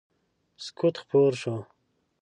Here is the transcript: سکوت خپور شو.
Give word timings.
سکوت 0.63 0.95
خپور 1.01 1.31
شو. 1.41 1.55